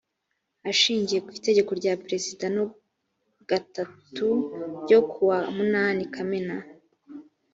ashingiye 0.69 1.19
ku 1.25 1.31
itegeko 1.39 1.71
rya 1.79 1.93
perezida 2.03 2.45
no 2.55 2.65
gatatu 3.49 4.27
ryo 4.81 4.99
kuwa 5.11 5.37
munani 5.55 6.03
kamena 6.15 6.55